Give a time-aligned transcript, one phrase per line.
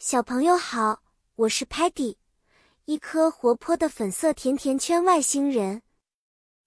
[0.00, 1.02] 小朋友好，
[1.34, 2.14] 我是 Patty，
[2.84, 5.82] 一颗活泼的粉色甜甜圈外星人。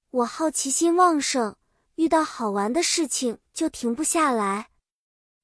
[0.10, 1.56] 我好奇心旺盛，
[1.96, 4.72] 遇到好玩的事情就停不下来。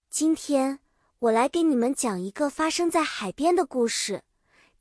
[0.10, 0.80] 今天
[1.20, 4.22] 我来给你们讲一个发生在海边的故事，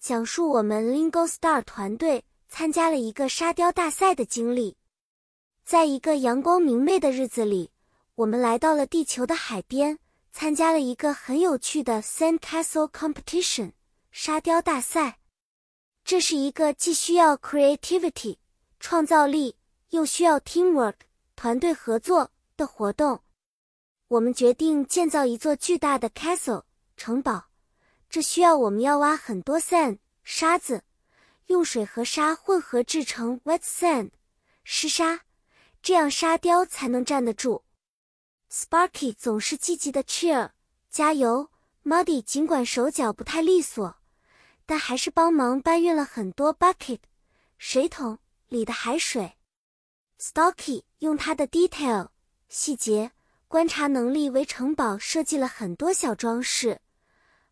[0.00, 4.76] 讲述我们 Lingo Star 团队参加了一个沙雕大赛的经历。
[5.64, 7.70] 在一个阳光明媚的日子里，
[8.16, 10.00] 我们来到了地球的海边。
[10.38, 13.72] 参加了一个很有趣的 Sand Castle Competition
[14.12, 15.18] 沙雕大赛。
[16.04, 18.36] 这是一个既需要 creativity
[18.78, 19.56] 创造力，
[19.88, 20.96] 又需要 teamwork
[21.36, 23.22] 团队合作的活动。
[24.08, 26.64] 我们决定建造一座巨大的 castle
[26.98, 27.46] 城堡，
[28.10, 30.84] 这需要我们要挖很多 sand 沙子，
[31.46, 34.10] 用水和沙混合制成 wet sand
[34.64, 35.20] 湿沙，
[35.80, 37.64] 这样沙雕才能站得住。
[38.58, 40.52] Sparky 总是积极的 cheer，
[40.88, 41.50] 加油
[41.84, 43.96] ！Muddy 尽管手脚不太利索，
[44.64, 47.00] 但还是帮忙搬运了很多 bucket
[47.58, 49.36] 水桶里的海水。
[50.18, 52.08] Stocky 用他的 detail
[52.48, 53.12] 细节
[53.46, 56.80] 观察能力为城堡设计了很多小装饰，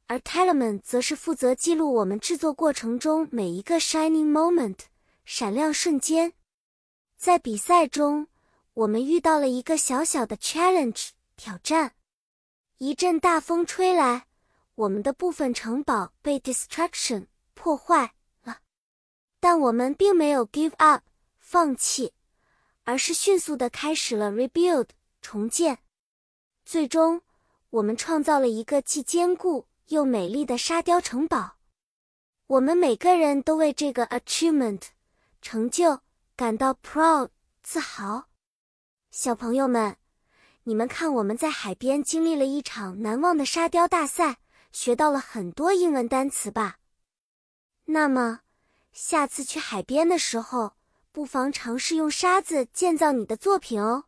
[0.06, 4.78] 而 Talman 则是负责记录我们制作过程中每一个 shining moment
[5.27, 6.33] 闪亮瞬间。
[7.19, 8.27] 在比赛中。
[8.75, 11.94] 我们遇到了一个小小的 challenge 挑战，
[12.78, 14.27] 一阵大风吹来，
[14.75, 18.58] 我们的部分城堡被 destruction 破坏了，
[19.39, 21.05] 但我们并没有 give up
[21.39, 22.12] 放弃，
[22.83, 24.88] 而是迅速的开始了 rebuild
[25.22, 25.78] 重建。
[26.64, 27.22] 最终，
[27.70, 31.59] 我们创造了一个既坚固又美丽的沙雕城堡。
[32.48, 34.83] 我们每个人都为这个 achievement
[35.41, 36.00] 成就
[36.34, 37.28] 感到 proud
[37.62, 38.27] 自豪。
[39.17, 39.97] 小朋友们，
[40.65, 44.39] 你们看，我们在海边经历了一场难忘的沙雕大赛，
[44.73, 46.79] 学到了很多英文单词吧？
[47.84, 48.41] 那么，
[48.93, 50.73] 下次去海边的时候，
[51.12, 54.06] 不妨尝试用沙子建造你的作品哦。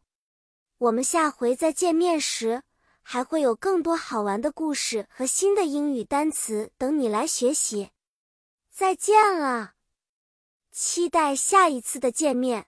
[0.78, 2.64] 我们下回再见面时，
[3.00, 7.90] 还会有更多好玩的故事和新的英语单词等你来学习。
[8.72, 9.74] 再见了，
[10.72, 12.66] 期待下一次的见面。